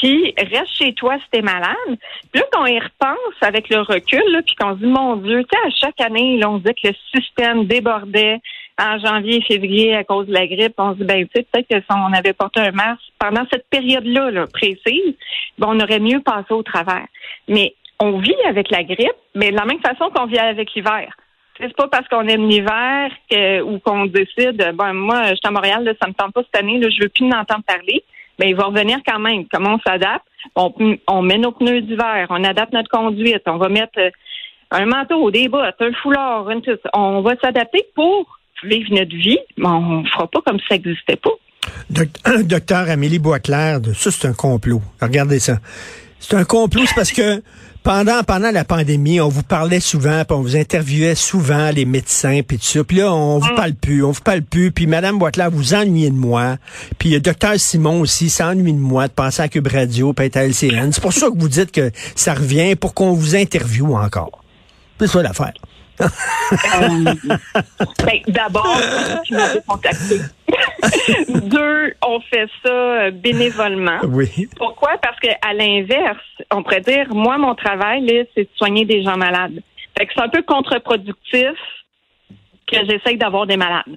Puis 0.00 0.34
reste 0.36 0.74
chez 0.76 0.92
toi 0.92 1.16
si 1.16 1.24
t'es 1.30 1.42
malade. 1.42 1.76
Puis 2.32 2.40
là, 2.40 2.42
quand 2.52 2.66
y 2.66 2.78
repense 2.78 3.36
avec 3.40 3.68
le 3.70 3.80
recul, 3.80 4.22
là, 4.30 4.40
puis 4.42 4.54
qu'on 4.56 4.74
se 4.74 4.80
dit, 4.80 4.86
mon 4.86 5.16
Dieu, 5.16 5.42
tu 5.44 5.58
sais, 5.58 5.66
à 5.66 5.70
chaque 5.70 6.00
année, 6.00 6.38
là, 6.38 6.50
on 6.50 6.58
dit 6.58 6.72
que 6.82 6.88
le 6.88 6.94
système 7.14 7.66
débordait, 7.66 8.40
en 8.78 8.98
janvier, 8.98 9.42
février 9.42 9.94
à 9.94 10.04
cause 10.04 10.26
de 10.26 10.32
la 10.32 10.46
grippe, 10.46 10.74
on 10.78 10.92
se 10.92 10.98
dit 10.98 11.04
ben 11.04 11.26
tu 11.26 11.30
sais 11.34 11.46
peut-être 11.50 11.68
que 11.68 11.80
si 11.80 11.86
on 11.90 12.12
avait 12.12 12.32
porté 12.32 12.60
un 12.60 12.72
masque 12.72 13.02
pendant 13.18 13.46
cette 13.50 13.68
période-là 13.70 14.30
là, 14.30 14.46
précise, 14.46 15.14
ben, 15.58 15.68
on 15.70 15.80
aurait 15.80 16.00
mieux 16.00 16.20
passé 16.20 16.52
au 16.52 16.62
travers. 16.62 17.06
Mais 17.48 17.74
on 17.98 18.18
vit 18.18 18.36
avec 18.46 18.70
la 18.70 18.84
grippe, 18.84 19.16
mais 19.34 19.50
de 19.50 19.56
la 19.56 19.64
même 19.64 19.80
façon 19.80 20.10
qu'on 20.10 20.26
vit 20.26 20.38
avec 20.38 20.74
l'hiver. 20.74 21.08
C'est 21.58 21.74
pas 21.74 21.88
parce 21.88 22.06
qu'on 22.08 22.28
aime 22.28 22.48
l'hiver 22.48 23.10
que, 23.30 23.62
ou 23.62 23.78
qu'on 23.78 24.04
décide, 24.06 24.72
ben 24.74 24.92
moi, 24.92 25.22
je 25.28 25.36
suis 25.36 25.46
à 25.46 25.50
Montréal, 25.50 25.84
là, 25.84 25.92
ça 26.00 26.06
me 26.06 26.12
tente 26.12 26.34
pas 26.34 26.42
cette 26.42 26.62
année, 26.62 26.78
là, 26.78 26.88
je 26.90 27.02
veux 27.02 27.08
plus 27.08 27.24
entendre 27.26 27.64
parler. 27.66 28.04
Mais 28.38 28.50
il 28.50 28.54
va 28.54 28.64
revenir 28.64 28.98
quand 29.06 29.18
même. 29.18 29.46
Comment 29.50 29.76
on 29.76 29.78
s'adapte? 29.78 30.26
On, 30.54 30.74
on 31.08 31.22
met 31.22 31.38
nos 31.38 31.52
pneus 31.52 31.80
d'hiver, 31.80 32.26
on 32.28 32.44
adapte 32.44 32.74
notre 32.74 32.90
conduite, 32.90 33.42
on 33.46 33.56
va 33.56 33.70
mettre 33.70 33.98
euh, 33.98 34.10
un 34.70 34.84
manteau, 34.84 35.30
des 35.30 35.48
bottes, 35.48 35.80
un 35.80 35.92
foulard, 35.94 36.50
une, 36.50 36.60
on 36.92 37.22
va 37.22 37.36
s'adapter 37.42 37.86
pour 37.94 38.35
vivre 38.64 38.88
notre 38.92 39.16
vie, 39.16 39.38
mais 39.56 39.68
on 39.68 40.02
ne 40.02 40.08
fera 40.08 40.26
pas 40.28 40.40
comme 40.46 40.58
si 40.58 40.66
ça 40.68 40.74
n'existait 40.76 41.16
pas. 41.16 41.30
Docteur 42.44 42.88
Amélie 42.90 43.18
Boisclair, 43.18 43.80
ça 43.94 44.10
c'est 44.10 44.28
un 44.28 44.32
complot. 44.32 44.80
Regardez 45.00 45.38
ça. 45.38 45.58
C'est 46.18 46.36
un 46.36 46.44
complot, 46.44 46.82
c'est 46.86 46.94
parce 46.94 47.12
que 47.12 47.42
pendant 47.82 48.22
pendant 48.24 48.50
la 48.50 48.64
pandémie, 48.64 49.20
on 49.20 49.28
vous 49.28 49.42
parlait 49.42 49.80
souvent, 49.80 50.24
puis 50.24 50.36
on 50.36 50.40
vous 50.40 50.56
interviewait 50.56 51.14
souvent 51.14 51.70
les 51.70 51.84
médecins, 51.84 52.40
puis 52.46 52.58
tout 52.58 52.64
ça. 52.64 52.84
Puis 52.84 52.96
là, 52.98 53.12
on 53.12 53.38
vous 53.38 53.52
mm. 53.52 53.54
parle 53.54 53.74
plus, 53.74 54.02
on 54.02 54.10
vous 54.10 54.22
parle 54.22 54.42
plus. 54.42 54.72
Puis 54.72 54.86
Madame 54.86 55.18
Boisclair, 55.18 55.50
vous 55.50 55.74
ennuyez 55.74 56.10
de 56.10 56.16
moi. 56.16 56.56
Puis 56.98 57.10
le 57.10 57.20
Docteur 57.20 57.54
Simon 57.58 58.00
aussi 58.00 58.30
s'ennuie 58.30 58.72
de 58.72 58.78
moi 58.78 59.08
de 59.08 59.12
penser 59.12 59.42
à 59.42 59.48
Cube 59.48 59.68
Radio, 59.68 60.12
puis 60.12 60.30
à 60.34 60.46
LCN. 60.46 60.90
C'est 60.92 61.02
pour 61.02 61.12
ça 61.12 61.28
que 61.28 61.38
vous 61.38 61.48
dites 61.48 61.70
que 61.70 61.90
ça 62.14 62.34
revient 62.34 62.74
pour 62.76 62.94
qu'on 62.94 63.12
vous 63.12 63.36
interviewe 63.36 63.94
encore. 63.94 64.42
C'est 64.98 65.06
ça 65.08 65.22
l'affaire. 65.22 65.52
Euh, 66.00 67.14
ben, 68.04 68.20
D'abord, 68.28 68.80
tu 69.24 69.34
m'avais 69.34 69.60
contacté. 69.66 70.20
Deux, 71.28 71.94
on 72.06 72.20
fait 72.20 72.48
ça 72.64 72.70
euh, 72.70 73.10
bénévolement. 73.10 73.98
Oui. 74.04 74.48
Pourquoi? 74.56 74.92
Parce 75.02 75.18
qu'à 75.20 75.52
l'inverse, 75.54 76.18
on 76.52 76.62
pourrait 76.62 76.80
dire, 76.80 77.06
moi, 77.10 77.38
mon 77.38 77.54
travail, 77.54 78.26
c'est 78.34 78.42
de 78.42 78.48
soigner 78.56 78.84
des 78.84 79.02
gens 79.02 79.16
malades. 79.16 79.60
Fait 79.98 80.06
que 80.06 80.12
c'est 80.14 80.22
un 80.22 80.28
peu 80.28 80.42
contre-productif 80.42 81.54
que 82.66 82.76
j'essaye 82.88 83.16
d'avoir 83.16 83.46
des 83.46 83.56
malades. 83.56 83.96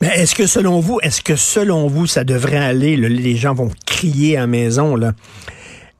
Mais 0.00 0.08
est-ce 0.08 0.34
que 0.34 0.46
selon 0.46 0.80
vous, 0.80 0.98
est-ce 1.02 1.22
que 1.22 1.36
selon 1.36 1.86
vous, 1.86 2.06
ça 2.06 2.24
devrait 2.24 2.56
aller, 2.56 2.96
les 2.96 3.36
gens 3.36 3.54
vont 3.54 3.70
crier 3.86 4.36
à 4.36 4.40
la 4.40 4.46
maison, 4.46 4.96
là? 4.96 5.12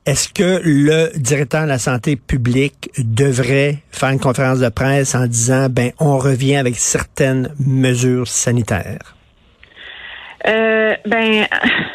Est-ce 0.05 0.27
que 0.33 0.59
le 0.65 1.17
directeur 1.17 1.63
de 1.63 1.69
la 1.69 1.77
santé 1.77 2.17
publique 2.17 2.89
devrait 2.97 3.75
faire 3.89 4.09
une 4.09 4.19
conférence 4.19 4.59
de 4.59 4.67
presse 4.67 5.15
en 5.15 5.27
disant, 5.27 5.67
ben, 5.69 5.91
on 5.97 6.17
revient 6.17 6.57
avec 6.57 6.75
certaines 6.75 7.53
mesures 7.57 8.27
sanitaires? 8.27 9.15
Euh, 10.45 10.93
ben, 11.05 11.45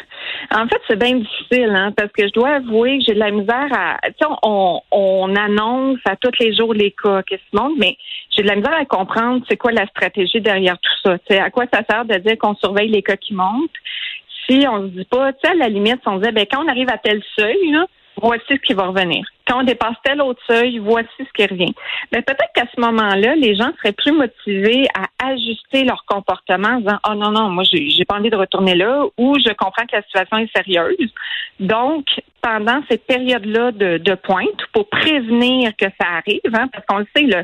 en 0.51 0.67
fait, 0.67 0.81
c'est 0.87 0.97
bien 0.97 1.17
difficile, 1.17 1.69
hein, 1.75 1.93
parce 1.95 2.11
que 2.11 2.27
je 2.27 2.33
dois 2.33 2.55
avouer 2.55 2.97
que 2.97 3.03
j'ai 3.09 3.13
de 3.13 3.19
la 3.19 3.29
misère 3.29 3.67
à. 3.71 3.99
Tu 4.03 4.13
sais, 4.19 4.25
on, 4.41 4.81
on 4.89 5.35
annonce 5.35 5.99
à 6.05 6.15
tous 6.15 6.31
les 6.39 6.55
jours 6.55 6.73
les 6.73 6.91
cas 6.91 7.21
qui 7.21 7.35
se 7.35 7.55
montrent, 7.55 7.77
mais 7.77 7.95
j'ai 8.35 8.41
de 8.41 8.47
la 8.47 8.55
misère 8.55 8.73
à 8.73 8.85
comprendre 8.85 9.45
c'est 9.47 9.57
quoi 9.57 9.71
la 9.71 9.85
stratégie 9.85 10.41
derrière 10.41 10.79
tout 10.79 11.09
ça. 11.09 11.17
sais, 11.29 11.37
à 11.37 11.51
quoi 11.51 11.65
ça 11.71 11.83
sert 11.87 12.05
de 12.05 12.15
dire 12.15 12.39
qu'on 12.39 12.55
surveille 12.55 12.89
les 12.89 13.03
cas 13.03 13.17
qui 13.17 13.35
montent 13.35 13.69
si 14.49 14.65
on 14.67 14.81
se 14.81 14.87
dit 14.87 15.05
pas, 15.05 15.31
tu 15.33 15.39
sais, 15.43 15.51
à 15.51 15.53
la 15.55 15.69
limite, 15.69 16.01
si 16.01 16.07
on 16.07 16.17
disait, 16.17 16.31
ben, 16.31 16.45
quand 16.51 16.63
on 16.63 16.67
arrive 16.67 16.89
à 16.89 16.97
tel 16.97 17.21
seuil, 17.37 17.69
là, 17.71 17.85
voici 18.21 18.45
ce 18.49 18.55
qui 18.55 18.73
va 18.73 18.87
revenir. 18.87 19.25
quand 19.47 19.61
on 19.61 19.63
dépasse 19.63 19.95
tel 20.03 20.21
autre 20.21 20.41
seuil, 20.47 20.77
voici 20.77 21.09
ce 21.17 21.31
qui 21.35 21.45
revient. 21.45 21.73
Mais 22.11 22.21
peut-être 22.21 22.51
qu'à 22.53 22.65
ce 22.73 22.79
moment-là, 22.81 23.35
les 23.35 23.55
gens 23.55 23.71
seraient 23.77 23.93
plus 23.93 24.11
motivés 24.11 24.87
à 24.93 25.27
ajuster 25.27 25.83
leur 25.83 26.05
comportement 26.05 26.69
en 26.69 26.79
disant 26.79 26.99
Oh 27.09 27.15
non, 27.15 27.31
non, 27.31 27.49
moi 27.49 27.63
j'ai 27.63 28.05
pas 28.05 28.15
envie 28.15 28.29
de 28.29 28.35
retourner 28.35 28.75
là 28.75 29.05
ou 29.17 29.35
je 29.39 29.53
comprends 29.53 29.85
que 29.85 29.95
la 29.95 30.03
situation 30.03 30.37
est 30.37 30.55
sérieuse. 30.55 31.11
Donc, 31.59 32.05
pendant 32.41 32.81
cette 32.89 33.05
période-là 33.05 33.71
de, 33.71 33.97
de 33.97 34.15
pointe, 34.15 34.61
pour 34.71 34.87
prévenir 34.89 35.75
que 35.75 35.87
ça 35.99 36.07
arrive, 36.17 36.53
hein, 36.53 36.67
parce 36.71 36.85
qu'on 36.85 36.99
le 36.99 37.07
sait, 37.15 37.25
là 37.25 37.43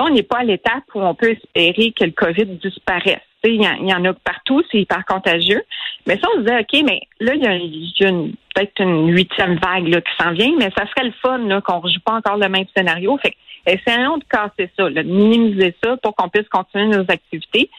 on 0.00 0.10
n'est 0.10 0.22
pas 0.22 0.38
à 0.38 0.44
l'étape 0.44 0.84
où 0.94 1.00
on 1.00 1.14
peut 1.14 1.30
espérer 1.30 1.92
que 1.92 2.04
le 2.04 2.12
COVID 2.12 2.46
disparaisse. 2.62 3.20
Il 3.44 3.62
y, 3.62 3.68
en, 3.68 3.74
il 3.74 3.88
y, 3.88 3.94
en 3.94 4.04
a 4.04 4.12
partout, 4.12 4.62
c'est 4.70 4.80
hyper 4.80 5.04
contagieux. 5.04 5.62
Mais 6.06 6.18
ça, 6.18 6.28
on 6.34 6.40
se 6.40 6.46
dit, 6.46 6.52
OK, 6.52 6.84
mais 6.86 7.00
là, 7.20 7.34
il 7.34 7.92
y 7.98 8.04
a, 8.04 8.08
une, 8.08 8.34
peut-être 8.54 8.80
une 8.80 9.10
huitième 9.12 9.56
vague 9.56 9.88
là, 9.88 10.00
qui 10.00 10.12
s'en 10.18 10.32
vient, 10.32 10.52
mais 10.58 10.70
ça 10.76 10.86
serait 10.86 11.06
le 11.06 11.14
fun 11.22 11.38
là, 11.38 11.60
qu'on 11.60 11.76
ne 11.76 11.82
rejoue 11.82 12.00
pas 12.00 12.14
encore 12.14 12.36
le 12.36 12.48
même 12.48 12.66
scénario. 12.76 13.18
Fait 13.18 13.30
que, 13.30 13.36
essayons 13.66 14.18
de 14.18 14.24
casser 14.24 14.70
ça, 14.76 14.88
là, 14.88 15.02
de 15.02 15.08
minimiser 15.08 15.74
ça 15.82 15.96
pour 15.98 16.14
qu'on 16.14 16.28
puisse 16.28 16.48
continuer 16.48 16.86
nos 16.86 17.04
activités. 17.08 17.70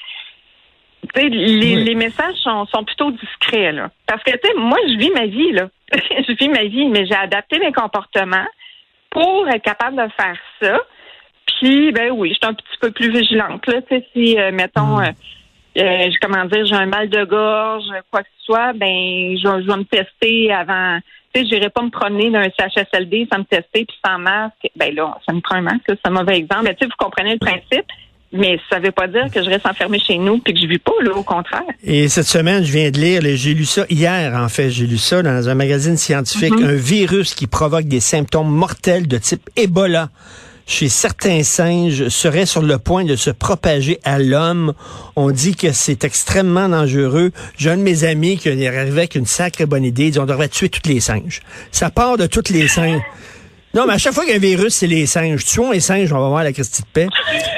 Les, 1.16 1.30
oui. 1.30 1.84
les, 1.84 1.96
messages 1.96 2.36
sont, 2.38 2.66
sont, 2.66 2.84
plutôt 2.84 3.12
discrets, 3.12 3.72
là. 3.72 3.92
Parce 4.08 4.24
que, 4.24 4.32
tu 4.32 4.40
sais, 4.44 4.54
moi, 4.58 4.78
je 4.88 4.98
vis 4.98 5.12
ma 5.12 5.28
vie, 5.28 5.52
là. 5.52 5.70
je 5.92 6.34
vis 6.34 6.50
ma 6.50 6.64
vie, 6.64 6.88
mais 6.90 7.06
j'ai 7.06 7.16
adapté 7.16 7.60
mes 7.60 7.72
comportements 7.72 8.48
pour 9.12 9.48
être 9.48 9.62
capable 9.62 9.98
de 9.98 10.10
faire 10.18 10.38
ça. 10.62 10.80
Puis, 11.46 11.92
ben 11.92 12.12
oui, 12.12 12.30
je 12.30 12.36
suis 12.36 12.52
un 12.52 12.54
petit 12.54 12.78
peu 12.82 12.92
plus 12.92 13.12
vigilante, 13.12 13.66
là. 13.68 13.82
Si, 14.14 14.38
euh, 14.40 14.52
mettons, 14.52 15.00
euh, 15.00 15.12
euh, 15.78 16.10
comment 16.22 16.46
dire, 16.46 16.66
j'ai 16.66 16.76
un 16.76 16.86
mal 16.86 17.10
de 17.10 17.24
gorge, 17.26 17.86
quoi 18.12 18.22
que 18.22 18.30
ce 18.40 18.46
soit, 18.46 18.74
ben, 18.74 19.36
je, 19.38 19.62
je 19.62 19.68
vais 19.68 19.78
me 19.78 19.84
tester 19.84 20.52
avant. 20.52 21.00
Tu 21.34 21.42
sais, 21.42 21.48
j'irai 21.48 21.70
pas 21.70 21.82
me 21.82 21.90
promener 21.90 22.32
d'un 22.32 22.48
CHSLD 22.58 23.28
sans 23.32 23.40
me 23.40 23.44
tester 23.44 23.86
puis 23.86 23.98
sans 24.06 24.18
masque. 24.18 24.70
Ben 24.76 24.96
là, 24.96 25.18
ça 25.26 25.34
me 25.34 25.42
prend 25.42 25.56
un 25.56 25.62
masque, 25.62 25.84
c'est 25.88 26.06
un 26.06 26.12
mauvais 26.12 26.38
exemple. 26.38 26.64
Mais 26.64 26.76
tu 26.76 26.86
sais, 26.86 26.86
vous 26.86 27.06
comprenez 27.06 27.34
le 27.34 27.40
principe. 27.40 27.86
Mais 28.32 28.60
ça 28.70 28.80
veut 28.80 28.92
pas 28.92 29.08
dire 29.08 29.30
que 29.34 29.42
je 29.42 29.50
reste 29.50 29.66
enfermé 29.66 29.98
chez 30.00 30.18
nous 30.18 30.40
puis 30.40 30.54
que 30.54 30.60
je 30.60 30.68
vis 30.68 30.80
pas, 30.80 30.92
là, 31.02 31.16
au 31.16 31.24
contraire. 31.24 31.62
Et 31.84 32.10
cette 32.10 32.26
semaine, 32.26 32.66
je 32.66 32.72
viens 32.72 32.92
de 32.92 32.98
lire, 32.98 33.22
j'ai 33.24 33.54
lu 33.54 33.64
ça 33.64 33.86
hier, 33.90 34.34
en 34.36 34.50
fait, 34.50 34.70
j'ai 34.72 34.86
lu 34.86 34.98
ça 34.98 35.22
dans 35.22 35.48
un 35.48 35.56
magazine 35.56 35.96
scientifique, 35.96 36.52
mm 36.52 36.64
-hmm. 36.64 36.70
un 36.70 36.76
virus 36.76 37.34
qui 37.34 37.48
provoque 37.48 37.86
des 37.86 38.02
symptômes 38.02 38.50
mortels 38.50 39.08
de 39.08 39.18
type 39.20 39.48
Ebola 39.56 40.10
chez 40.66 40.90
certains 40.90 41.44
singes 41.44 42.10
serait 42.10 42.46
sur 42.46 42.62
le 42.62 42.78
point 42.80 43.04
de 43.04 43.16
se 43.16 43.30
propager 43.30 44.00
à 44.04 44.20
l'homme. 44.20 44.74
On 45.16 45.32
dit 45.32 45.56
que 45.56 45.72
c'est 45.72 46.04
extrêmement 46.04 46.70
dangereux. 46.70 47.32
J'ai 47.58 47.72
un 47.72 47.78
de 47.78 47.84
mes 47.84 48.04
amis 48.04 48.38
qui 48.38 48.50
est 48.50 48.68
arrivé 48.68 49.00
avec 49.00 49.16
une 49.16 49.26
sacrée 49.26 49.66
bonne 49.66 49.84
idée. 49.84 50.06
Il 50.06 50.12
dit 50.12 50.20
on 50.20 50.26
devrait 50.26 50.50
tuer 50.50 50.70
tous 50.70 50.88
les 50.90 51.00
singes. 51.00 51.42
Ça 51.72 51.90
part 51.90 52.18
de 52.18 52.26
tous 52.26 52.52
les 52.52 52.68
singes. 52.68 53.02
Non, 53.76 53.86
mais 53.86 53.94
à 53.94 53.98
chaque 53.98 54.14
fois 54.14 54.24
qu'il 54.24 54.32
y 54.32 54.36
a 54.36 54.38
un 54.38 54.40
virus, 54.40 54.74
c'est 54.74 54.88
les 54.88 55.06
singes. 55.06 55.44
Tuons 55.44 55.72
les 55.72 55.82
singes, 55.82 56.12
on 56.14 56.20
va 56.20 56.30
voir 56.30 56.44
la 56.44 56.54
Christie 56.54 56.82
de 56.82 56.88
paix. 56.88 57.08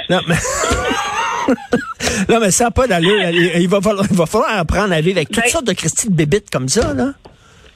Non, 0.09 0.19
mais... 0.27 0.35
non, 2.29 2.39
mais 2.41 2.51
ça 2.51 2.65
n'a 2.65 2.71
pas 2.71 2.87
d'allure. 2.87 3.29
Il 3.29 3.69
va, 3.69 3.79
falloir, 3.81 4.05
il 4.09 4.17
va 4.17 4.25
falloir 4.25 4.57
apprendre 4.57 4.93
à 4.93 4.99
vivre 4.99 5.17
avec 5.17 5.29
toutes 5.29 5.43
ben... 5.43 5.49
sortes 5.49 5.67
de 5.67 5.73
Christie 5.73 6.09
de 6.09 6.15
bébites 6.15 6.49
comme 6.49 6.69
ça, 6.69 6.93
là. 6.93 7.13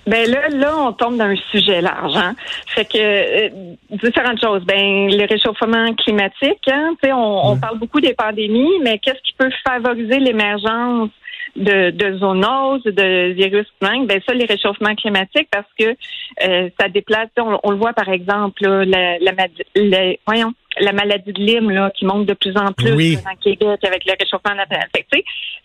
Ben 0.07 0.29
là, 0.29 0.49
là, 0.49 0.77
on 0.79 0.93
tombe 0.93 1.17
dans 1.17 1.25
un 1.25 1.35
sujet 1.51 1.81
large. 1.81 2.15
Hein? 2.15 2.35
Fait 2.67 2.85
que 2.85 2.97
euh, 2.97 3.49
différentes 3.91 4.41
choses. 4.41 4.63
Ben, 4.65 5.09
le 5.09 5.27
réchauffement 5.27 5.93
climatique, 5.93 6.67
hein, 6.71 6.95
on, 7.05 7.51
on 7.51 7.57
parle 7.57 7.77
beaucoup 7.77 8.01
des 8.01 8.13
pandémies, 8.13 8.79
mais 8.81 8.97
qu'est-ce 8.99 9.21
qui 9.21 9.33
peut 9.37 9.51
favoriser 9.63 10.19
l'émergence 10.19 11.09
de, 11.55 11.91
de 11.91 12.17
zoonoses, 12.17 12.83
de 12.83 13.33
virus 13.33 13.67
humains, 13.81 14.05
ben 14.05 14.21
ça, 14.25 14.33
les 14.33 14.45
réchauffements 14.45 14.95
climatiques, 14.95 15.49
parce 15.51 15.67
que 15.77 15.95
euh, 16.43 16.69
ça 16.79 16.87
déplace, 16.87 17.29
on, 17.37 17.59
on, 17.63 17.71
le 17.71 17.77
voit 17.77 17.93
par 17.93 18.09
exemple, 18.09 18.63
là, 18.63 18.85
la, 18.85 19.19
la, 19.19 19.47
la, 19.75 20.13
voyons, 20.25 20.53
la 20.79 20.93
maladie 20.93 21.33
de 21.33 21.41
Lyme 21.41 21.69
là, 21.69 21.91
qui 21.91 22.05
monte 22.05 22.25
de 22.25 22.33
plus 22.33 22.55
en 22.55 22.71
plus 22.71 22.93
oui. 22.93 23.17
dans 23.17 23.35
Québec 23.35 23.79
avec 23.83 24.05
le 24.05 24.13
réchauffement 24.19 24.55
naturel. 24.55 24.87
Fait 24.95 25.03
que, 25.03 25.17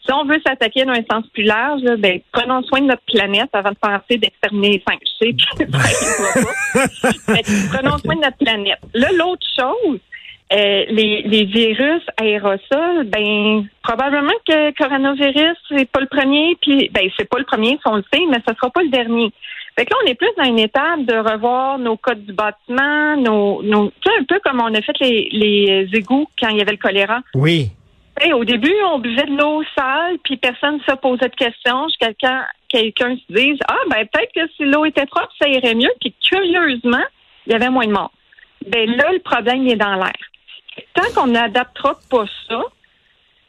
si 0.04 0.12
on 0.12 0.24
veut 0.24 0.40
s'attaquer 0.46 0.84
d'un 0.84 1.02
sens 1.10 1.24
plus 1.32 1.44
large, 1.44 1.80
là, 1.82 1.96
ben, 1.96 2.20
prenons 2.32 2.62
soin 2.64 2.80
de 2.80 2.86
notre 2.86 3.04
planète 3.06 3.48
avant 3.52 3.70
de 3.70 3.78
penser 3.80 4.18
d'exterminer 4.18 4.70
les 4.70 4.78
5G. 4.78 5.36
prenons 7.72 7.98
soin 7.98 8.16
de 8.16 8.20
notre 8.20 8.38
planète. 8.38 8.80
Là, 8.94 9.08
l'autre 9.12 9.46
chose, 9.58 10.00
euh, 10.52 10.84
les, 10.90 11.22
les, 11.22 11.44
virus 11.44 12.02
aérosols, 12.18 13.04
ben 13.06 13.66
probablement 13.82 14.32
que 14.46 14.70
coronavirus 14.80 15.56
c'est 15.68 15.90
pas 15.90 15.98
le 15.98 16.06
premier, 16.06 16.56
puis 16.62 16.88
ben 16.94 17.10
c'est 17.18 17.28
pas 17.28 17.40
le 17.40 17.44
premier, 17.44 17.70
si 17.70 17.80
on 17.86 17.96
le 17.96 18.04
sait, 18.12 18.22
mais 18.30 18.38
ce 18.46 18.54
sera 18.54 18.70
pas 18.70 18.82
le 18.84 18.90
dernier. 18.90 19.32
Fait 19.76 19.84
que 19.84 19.90
là, 19.90 19.96
on 20.04 20.06
est 20.06 20.14
plus 20.14 20.30
dans 20.38 20.44
une 20.44 20.60
étape 20.60 21.04
de 21.04 21.16
revoir 21.16 21.80
nos 21.80 21.96
codes 21.96 22.24
du 22.24 22.32
bâtiment, 22.32 23.16
nos, 23.16 23.60
nos 23.64 23.88
tu 23.88 24.08
sais, 24.08 24.18
un 24.20 24.22
peu 24.22 24.38
comme 24.44 24.60
on 24.60 24.72
a 24.72 24.80
fait 24.82 24.96
les, 25.00 25.28
les 25.32 25.88
égouts 25.92 26.28
quand 26.40 26.48
il 26.50 26.58
y 26.58 26.60
avait 26.60 26.70
le 26.70 26.78
choléra. 26.78 27.22
Oui. 27.34 27.70
Hey, 28.20 28.32
au 28.32 28.44
début, 28.44 28.74
on 28.92 29.00
buvait 29.00 29.26
de 29.26 29.36
l'eau 29.36 29.64
sale, 29.76 30.16
puis 30.22 30.36
personne 30.36 30.76
ne 30.76 30.92
se 30.92 30.96
posait 30.96 31.28
de 31.28 31.34
questions 31.34 31.88
quand 32.00 32.40
quelqu'un 32.68 33.16
se 33.16 33.32
dise 33.34 33.58
Ah 33.66 33.82
ben 33.90 34.06
peut-être 34.06 34.32
que 34.32 34.48
si 34.56 34.64
l'eau 34.64 34.84
était 34.84 35.06
propre, 35.06 35.32
ça 35.40 35.48
irait 35.48 35.74
mieux, 35.74 35.92
puis 36.00 36.14
curieusement, 36.22 37.04
il 37.48 37.52
y 37.52 37.56
avait 37.56 37.68
moins 37.68 37.86
de 37.86 37.92
morts. 37.92 38.12
Ben 38.64 38.88
là, 38.88 39.12
le 39.12 39.18
problème 39.18 39.66
est 39.66 39.74
dans 39.74 39.96
l'air 39.96 40.14
tant 40.94 41.12
qu'on 41.14 41.28
n'adaptera 41.28 41.98
pas 42.10 42.24
ça, 42.48 42.62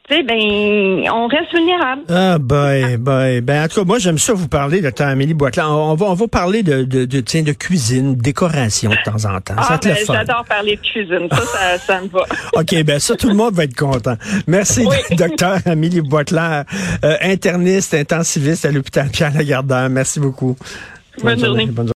ben, 0.08 1.10
on 1.12 1.26
reste 1.26 1.52
vulnérable. 1.52 2.02
Ah, 2.08 2.38
ben, 2.38 2.96
ben, 2.96 3.40
ben, 3.40 3.64
en 3.64 3.68
tout 3.68 3.80
cas, 3.80 3.84
moi, 3.84 3.98
j'aime 3.98 4.18
ça 4.18 4.32
vous 4.32 4.48
parler, 4.48 4.80
docteur 4.80 5.08
Amélie 5.08 5.34
Boitland. 5.34 5.70
On 5.70 5.94
va, 5.94 6.06
on 6.06 6.14
va 6.14 6.28
parler 6.28 6.62
de, 6.62 6.84
de, 6.84 7.04
de, 7.04 7.20
tiens, 7.20 7.42
de 7.42 7.52
cuisine, 7.52 8.16
décoration 8.16 8.90
de 8.90 8.96
temps 9.04 9.30
en 9.30 9.40
temps. 9.40 9.54
Ah, 9.58 9.78
ben, 9.82 9.96
j'adore 10.06 10.44
parler 10.46 10.76
de 10.76 10.80
cuisine. 10.80 11.28
Ça, 11.30 11.42
ça, 11.42 11.78
ça, 11.86 12.00
me 12.00 12.08
va. 12.08 12.20
OK, 12.54 12.82
ben, 12.84 12.98
ça, 12.98 13.16
tout 13.16 13.28
le 13.28 13.34
monde 13.34 13.54
va 13.54 13.64
être 13.64 13.76
content. 13.76 14.16
Merci, 14.46 14.86
oui. 14.86 15.16
docteur 15.16 15.58
Amélie 15.66 16.00
Boitland, 16.00 16.64
euh, 17.04 17.16
interniste, 17.20 17.94
intensiviste 17.94 18.64
à 18.64 18.70
l'hôpital 18.70 19.08
Pierre-Lagardeur. 19.10 19.90
Merci 19.90 20.20
beaucoup. 20.20 20.56
Bonne, 21.22 21.34
Bonne 21.34 21.44
journée. 21.44 21.66
Bonne 21.66 21.76
journée. 21.76 21.92